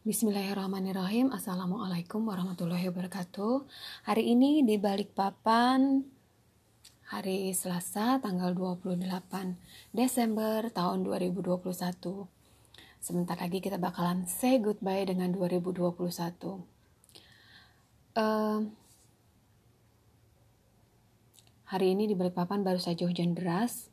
Bismillahirrahmanirrahim. 0.00 1.28
Assalamualaikum 1.28 2.24
warahmatullahi 2.24 2.88
wabarakatuh. 2.88 3.68
Hari 4.08 4.32
ini 4.32 4.64
di 4.64 4.80
Balikpapan 4.80 6.00
hari 7.12 7.52
Selasa 7.52 8.16
tanggal 8.16 8.56
28 8.56 8.96
Desember 9.92 10.72
tahun 10.72 11.04
2021. 11.04 11.60
Sebentar 12.96 13.36
lagi 13.36 13.60
kita 13.60 13.76
bakalan 13.76 14.24
say 14.24 14.56
goodbye 14.56 15.04
dengan 15.04 15.36
2021. 15.36 15.92
Uh, 18.16 18.72
hari 21.68 21.92
ini 21.92 22.08
di 22.08 22.16
Balikpapan 22.16 22.64
baru 22.64 22.80
saja 22.80 23.04
hujan 23.04 23.36
deras 23.36 23.92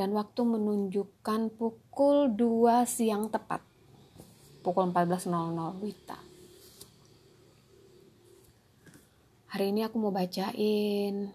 dan 0.00 0.16
waktu 0.16 0.48
menunjukkan 0.48 1.52
pukul 1.60 2.32
2 2.40 2.88
siang 2.88 3.28
tepat 3.28 3.60
pukul 4.62 4.94
14.00 4.94 5.82
Wita. 5.82 6.32
Hari 9.52 9.68
ini 9.68 9.84
aku 9.84 10.00
mau 10.00 10.08
bacain 10.08 11.28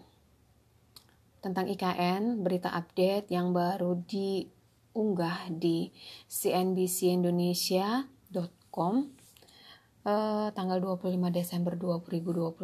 tentang 1.38 1.70
IKN, 1.70 2.42
berita 2.42 2.74
update 2.74 3.30
yang 3.30 3.54
baru 3.54 3.94
diunggah 4.02 5.46
di 5.54 5.94
cnbcindonesia.com 6.26 8.94
eh, 10.02 10.50
tanggal 10.50 10.82
25 10.82 11.30
Desember 11.30 11.78
2021. 11.78 12.58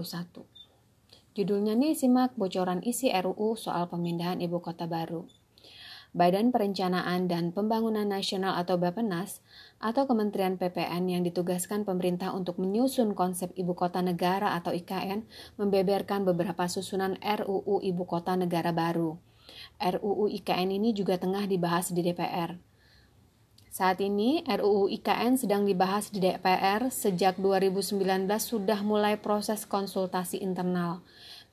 Judulnya 1.34 1.74
nih 1.78 1.94
simak 1.94 2.34
bocoran 2.34 2.82
isi 2.82 3.14
RUU 3.14 3.54
soal 3.54 3.86
pemindahan 3.86 4.42
ibu 4.42 4.58
kota 4.58 4.90
baru. 4.90 5.22
Badan 6.14 6.54
Perencanaan 6.54 7.26
dan 7.26 7.50
Pembangunan 7.50 8.06
Nasional 8.06 8.54
atau 8.54 8.78
Bappenas 8.78 9.42
atau 9.82 10.06
Kementerian 10.06 10.54
PPN 10.54 11.10
yang 11.10 11.26
ditugaskan 11.26 11.82
pemerintah 11.82 12.30
untuk 12.30 12.62
menyusun 12.62 13.18
konsep 13.18 13.50
ibu 13.58 13.74
kota 13.74 13.98
negara 13.98 14.54
atau 14.54 14.70
IKN 14.70 15.26
membeberkan 15.58 16.22
beberapa 16.22 16.70
susunan 16.70 17.18
RUU 17.18 17.82
Ibu 17.82 18.06
Kota 18.06 18.38
Negara 18.38 18.70
baru. 18.70 19.18
RUU 19.82 20.30
IKN 20.38 20.78
ini 20.78 20.94
juga 20.94 21.18
tengah 21.18 21.50
dibahas 21.50 21.90
di 21.90 22.06
DPR. 22.06 22.62
Saat 23.74 23.98
ini 23.98 24.46
RUU 24.46 24.86
IKN 24.86 25.34
sedang 25.34 25.66
dibahas 25.66 26.14
di 26.14 26.22
DPR 26.22 26.94
sejak 26.94 27.42
2019 27.42 27.98
sudah 28.38 28.86
mulai 28.86 29.18
proses 29.18 29.66
konsultasi 29.66 30.38
internal 30.38 31.02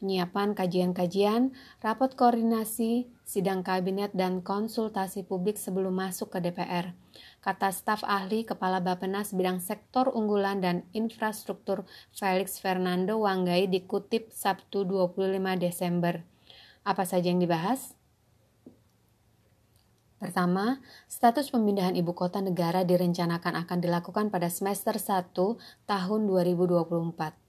penyiapan 0.02 0.58
kajian-kajian, 0.58 1.54
rapat 1.80 2.18
koordinasi, 2.18 3.06
sidang 3.22 3.62
kabinet, 3.62 4.10
dan 4.18 4.42
konsultasi 4.42 5.22
publik 5.22 5.62
sebelum 5.62 5.94
masuk 5.94 6.34
ke 6.34 6.42
DPR. 6.42 6.98
Kata 7.40 7.70
staf 7.70 8.02
ahli 8.02 8.42
Kepala 8.42 8.82
Bapenas 8.82 9.32
Bidang 9.32 9.62
Sektor 9.62 10.10
Unggulan 10.10 10.60
dan 10.60 10.90
Infrastruktur 10.98 11.86
Felix 12.10 12.58
Fernando 12.58 13.22
Wanggai 13.22 13.70
dikutip 13.70 14.34
Sabtu 14.34 14.84
25 14.90 15.38
Desember. 15.62 16.26
Apa 16.82 17.06
saja 17.06 17.30
yang 17.30 17.38
dibahas? 17.38 17.94
Pertama, 20.22 20.78
status 21.10 21.50
pemindahan 21.50 21.98
ibu 21.98 22.14
kota 22.14 22.46
negara 22.46 22.86
direncanakan 22.86 23.66
akan 23.66 23.78
dilakukan 23.82 24.30
pada 24.30 24.54
semester 24.54 24.94
1 24.94 25.34
tahun 25.90 26.22
2024. 26.30 27.41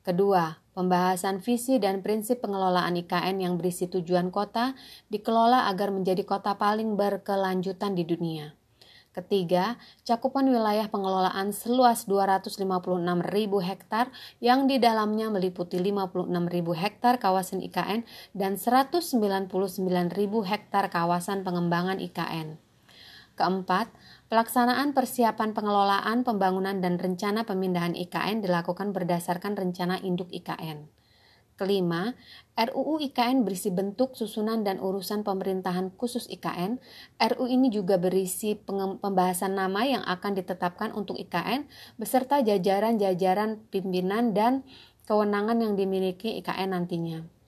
Kedua, 0.00 0.56
pembahasan 0.72 1.44
visi 1.44 1.76
dan 1.76 2.00
prinsip 2.00 2.40
pengelolaan 2.40 2.96
IKN 2.96 3.36
yang 3.44 3.60
berisi 3.60 3.84
tujuan 3.84 4.32
kota 4.32 4.72
dikelola 5.12 5.68
agar 5.68 5.92
menjadi 5.92 6.24
kota 6.24 6.56
paling 6.56 6.96
berkelanjutan 6.96 7.92
di 7.92 8.08
dunia. 8.08 8.56
Ketiga, 9.10 9.74
cakupan 10.06 10.46
wilayah 10.46 10.86
pengelolaan 10.86 11.50
seluas 11.50 12.06
256.000 12.06 12.62
hektar 13.60 14.06
yang 14.38 14.70
di 14.70 14.78
dalamnya 14.78 15.26
meliputi 15.28 15.82
56.000 15.82 16.30
hektar 16.78 17.18
kawasan 17.18 17.58
IKN 17.58 18.06
dan 18.38 18.54
199.000 18.54 19.50
hektar 20.46 20.84
kawasan 20.94 21.42
pengembangan 21.42 21.98
IKN. 21.98 22.54
Keempat, 23.34 23.90
Pelaksanaan 24.30 24.94
persiapan 24.94 25.58
pengelolaan, 25.58 26.22
pembangunan, 26.22 26.78
dan 26.78 27.02
rencana 27.02 27.42
pemindahan 27.42 27.98
IKN 27.98 28.46
dilakukan 28.46 28.94
berdasarkan 28.94 29.58
rencana 29.58 29.98
induk 30.06 30.30
IKN. 30.30 30.86
Kelima, 31.58 32.14
RUU 32.54 33.02
IKN 33.10 33.42
berisi 33.42 33.74
bentuk, 33.74 34.14
susunan, 34.14 34.62
dan 34.62 34.78
urusan 34.78 35.26
pemerintahan 35.26 35.90
khusus 35.98 36.30
IKN. 36.30 36.78
RUU 37.18 37.50
ini 37.50 37.74
juga 37.74 37.98
berisi 37.98 38.54
pembahasan 39.02 39.58
nama 39.58 39.82
yang 39.82 40.06
akan 40.06 40.38
ditetapkan 40.38 40.94
untuk 40.94 41.18
IKN 41.18 41.66
beserta 41.98 42.38
jajaran-jajaran 42.38 43.66
pimpinan 43.74 44.30
dan 44.30 44.62
kewenangan 45.10 45.58
yang 45.58 45.74
dimiliki 45.74 46.38
IKN 46.38 46.70
nantinya. 46.70 47.39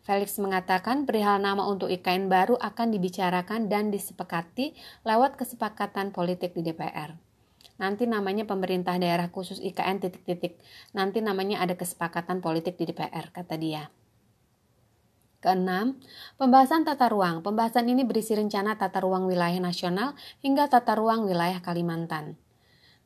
Felix 0.00 0.40
mengatakan 0.40 1.04
perihal 1.04 1.38
nama 1.44 1.64
untuk 1.68 1.92
IKN 1.92 2.32
baru 2.32 2.56
akan 2.56 2.88
dibicarakan 2.96 3.68
dan 3.68 3.92
disepakati 3.92 4.72
lewat 5.04 5.36
kesepakatan 5.36 6.10
politik 6.10 6.56
di 6.56 6.64
DPR. 6.64 7.20
Nanti 7.80 8.04
namanya 8.04 8.44
pemerintah 8.44 8.96
daerah 9.00 9.32
khusus 9.32 9.56
IKN 9.60 10.04
titik-titik. 10.04 10.60
Nanti 10.92 11.24
namanya 11.24 11.64
ada 11.64 11.76
kesepakatan 11.76 12.44
politik 12.44 12.76
di 12.76 12.92
DPR, 12.92 13.32
kata 13.32 13.56
dia. 13.56 13.88
Keenam, 15.40 15.96
pembahasan 16.36 16.84
tata 16.84 17.08
ruang. 17.08 17.40
Pembahasan 17.40 17.88
ini 17.88 18.04
berisi 18.04 18.36
rencana 18.36 18.76
tata 18.76 19.00
ruang 19.00 19.24
wilayah 19.24 19.56
nasional 19.56 20.12
hingga 20.44 20.68
tata 20.68 20.92
ruang 20.92 21.24
wilayah 21.24 21.64
Kalimantan. 21.64 22.36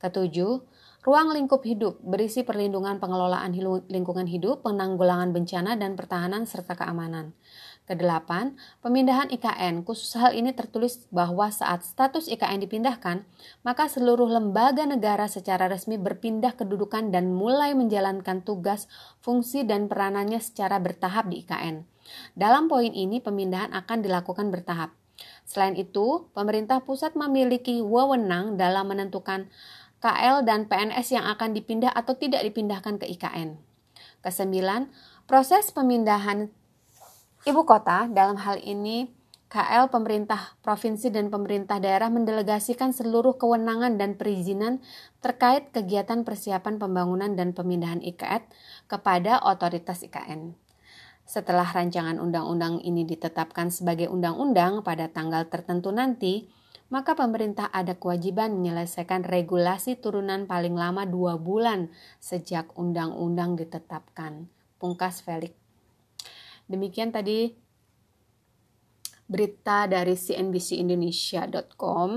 Ketujuh, 0.02 0.66
Ruang 1.04 1.36
lingkup 1.36 1.68
hidup 1.68 2.00
berisi 2.00 2.48
perlindungan 2.48 2.96
pengelolaan 2.96 3.52
lingkungan 3.92 4.24
hidup, 4.24 4.64
penanggulangan 4.64 5.36
bencana, 5.36 5.76
dan 5.76 6.00
pertahanan 6.00 6.48
serta 6.48 6.80
keamanan. 6.80 7.36
Kedelapan, 7.84 8.56
pemindahan 8.80 9.28
IKN. 9.28 9.84
Khusus 9.84 10.16
hal 10.16 10.32
ini 10.32 10.56
tertulis 10.56 11.04
bahwa 11.12 11.52
saat 11.52 11.84
status 11.84 12.24
IKN 12.32 12.64
dipindahkan, 12.64 13.28
maka 13.60 13.84
seluruh 13.84 14.32
lembaga 14.32 14.88
negara 14.88 15.28
secara 15.28 15.68
resmi 15.68 16.00
berpindah 16.00 16.56
kedudukan 16.56 17.12
dan 17.12 17.36
mulai 17.36 17.76
menjalankan 17.76 18.40
tugas, 18.40 18.88
fungsi, 19.20 19.60
dan 19.68 19.92
peranannya 19.92 20.40
secara 20.40 20.80
bertahap 20.80 21.28
di 21.28 21.44
IKN. 21.44 21.84
Dalam 22.32 22.64
poin 22.72 22.96
ini, 22.96 23.20
pemindahan 23.20 23.76
akan 23.76 24.00
dilakukan 24.00 24.48
bertahap. 24.48 24.96
Selain 25.44 25.76
itu, 25.76 26.32
pemerintah 26.32 26.80
pusat 26.82 27.12
memiliki 27.14 27.84
wewenang 27.84 28.56
dalam 28.56 28.90
menentukan 28.90 29.52
KL 30.04 30.44
dan 30.44 30.68
PNS 30.68 31.16
yang 31.16 31.24
akan 31.24 31.56
dipindah 31.56 31.88
atau 31.88 32.12
tidak 32.12 32.44
dipindahkan 32.44 33.00
ke 33.00 33.08
IKN. 33.16 33.56
Kesembilan, 34.20 34.92
proses 35.24 35.72
pemindahan 35.72 36.52
ibu 37.48 37.64
kota 37.64 38.04
dalam 38.12 38.36
hal 38.36 38.60
ini 38.60 39.08
KL 39.48 39.88
pemerintah 39.88 40.60
provinsi 40.60 41.08
dan 41.08 41.32
pemerintah 41.32 41.80
daerah 41.80 42.12
mendelegasikan 42.12 42.92
seluruh 42.92 43.40
kewenangan 43.40 43.96
dan 43.96 44.18
perizinan 44.20 44.84
terkait 45.24 45.72
kegiatan 45.72 46.20
persiapan 46.20 46.76
pembangunan 46.76 47.32
dan 47.32 47.56
pemindahan 47.56 48.04
IKN 48.04 48.44
kepada 48.84 49.40
otoritas 49.40 50.04
IKN. 50.04 50.52
Setelah 51.24 51.64
rancangan 51.64 52.20
undang-undang 52.20 52.84
ini 52.84 53.08
ditetapkan 53.08 53.72
sebagai 53.72 54.12
undang-undang 54.12 54.84
pada 54.84 55.08
tanggal 55.08 55.48
tertentu 55.48 55.88
nanti, 55.88 56.52
maka 56.92 57.16
pemerintah 57.16 57.72
ada 57.72 57.96
kewajiban 57.96 58.60
menyelesaikan 58.60 59.24
regulasi 59.24 59.96
turunan 59.96 60.44
paling 60.44 60.76
lama 60.76 61.08
dua 61.08 61.40
bulan 61.40 61.88
sejak 62.20 62.68
undang-undang 62.76 63.56
ditetapkan. 63.56 64.52
Pungkas 64.76 65.24
Felix. 65.24 65.56
Demikian 66.68 67.08
tadi 67.08 67.56
berita 69.24 69.88
dari 69.88 70.12
cnbcindonesia.com. 70.12 72.10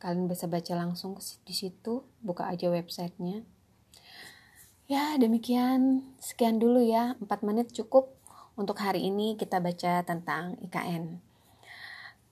Kalian 0.00 0.26
bisa 0.26 0.48
baca 0.48 0.72
langsung 0.74 1.14
di 1.44 1.54
situ, 1.54 2.02
buka 2.24 2.48
aja 2.50 2.72
websitenya. 2.72 3.44
Ya, 4.90 5.14
demikian. 5.14 6.02
Sekian 6.18 6.58
dulu 6.58 6.82
ya, 6.82 7.14
4 7.22 7.46
menit 7.46 7.70
cukup 7.70 8.18
untuk 8.58 8.82
hari 8.82 9.06
ini 9.06 9.38
kita 9.38 9.62
baca 9.62 10.02
tentang 10.02 10.58
IKN 10.58 11.29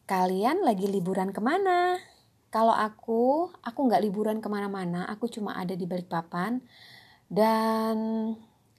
kalian 0.08 0.64
lagi 0.64 0.88
liburan 0.88 1.36
ke 1.36 1.40
mana? 1.44 2.00
Kalau 2.48 2.72
aku, 2.72 3.52
aku 3.60 3.78
nggak 3.84 4.00
liburan 4.08 4.40
ke 4.40 4.48
mana-mana, 4.48 5.04
aku 5.04 5.28
cuma 5.28 5.52
ada 5.52 5.76
di 5.76 5.84
Balikpapan. 5.84 6.64
Dan 7.28 7.96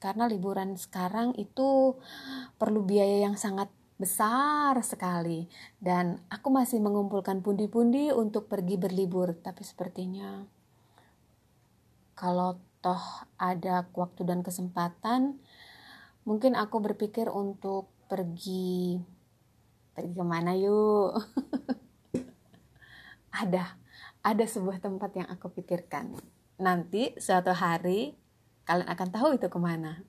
karena 0.02 0.26
liburan 0.26 0.74
sekarang 0.74 1.38
itu 1.38 1.94
perlu 2.58 2.82
biaya 2.82 3.30
yang 3.30 3.38
sangat 3.38 3.70
besar 4.02 4.74
sekali. 4.82 5.46
Dan 5.78 6.18
aku 6.34 6.50
masih 6.50 6.82
mengumpulkan 6.82 7.46
pundi-pundi 7.46 8.10
untuk 8.10 8.50
pergi 8.50 8.82
berlibur. 8.82 9.38
Tapi 9.38 9.62
sepertinya 9.62 10.42
kalau 12.18 12.58
toh 12.82 13.06
ada 13.38 13.86
waktu 13.94 14.26
dan 14.26 14.42
kesempatan, 14.42 15.38
mungkin 16.26 16.58
aku 16.58 16.82
berpikir 16.82 17.30
untuk 17.30 17.94
pergi 18.10 18.98
pergi 19.94 20.14
ke 20.16 20.26
mana 20.26 20.56
yuk? 20.56 21.18
Ada 23.40 23.80
ada 24.24 24.46
sebuah 24.46 24.84
tempat 24.84 25.16
yang 25.16 25.28
aku 25.32 25.52
pikirkan. 25.52 26.12
Nanti 26.60 27.16
suatu 27.16 27.56
hari 27.56 28.16
kalian 28.68 28.90
akan 28.92 29.10
tahu 29.10 29.30
itu 29.40 29.48
ke 29.48 29.60
mana. 29.60 30.04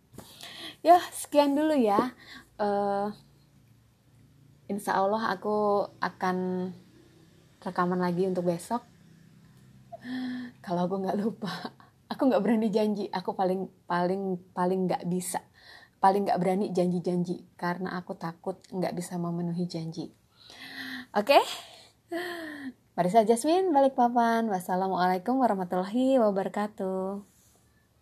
Ya 0.82 0.98
sekian 1.14 1.54
dulu 1.54 1.78
ya. 1.78 2.12
Uh, 2.58 3.14
insya 4.66 4.98
Allah 4.98 5.32
aku 5.32 5.88
akan 6.02 6.70
rekaman 7.62 8.02
lagi 8.02 8.26
untuk 8.26 8.50
besok. 8.50 8.82
Kalau 10.60 10.90
aku 10.90 11.06
nggak 11.06 11.18
lupa 11.20 11.52
aku 12.12 12.26
nggak 12.26 12.42
berani 12.42 12.68
janji. 12.68 13.06
Aku 13.14 13.38
paling 13.38 13.70
paling 13.86 14.36
paling 14.50 14.90
nggak 14.90 15.06
bisa 15.06 15.38
paling 16.00 16.26
nggak 16.26 16.40
berani 16.40 16.72
janji-janji 16.72 17.44
karena 17.60 17.94
aku 18.00 18.16
takut 18.16 18.58
nggak 18.72 18.96
bisa 18.96 19.20
memenuhi 19.20 19.68
janji. 19.68 20.10
Oke? 21.14 21.36
Okay? 21.38 21.42
Marisa 22.98 23.22
Jasmine 23.22 23.70
balik 23.70 23.94
papan. 23.94 24.50
Wassalamualaikum 24.50 25.38
warahmatullahi 25.38 26.18
wabarakatuh 26.18 27.29